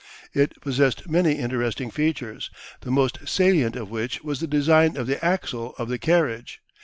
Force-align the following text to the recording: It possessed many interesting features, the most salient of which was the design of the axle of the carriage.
It 0.33 0.59
possessed 0.61 1.07
many 1.07 1.33
interesting 1.33 1.91
features, 1.91 2.49
the 2.79 2.89
most 2.89 3.19
salient 3.29 3.75
of 3.75 3.91
which 3.91 4.23
was 4.23 4.39
the 4.39 4.47
design 4.47 4.97
of 4.97 5.05
the 5.05 5.23
axle 5.23 5.75
of 5.77 5.89
the 5.89 5.99
carriage. 5.99 6.59